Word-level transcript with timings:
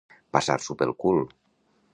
Passar-s'ho 0.37 0.77
pel 0.81 0.95
cul. 1.05 1.23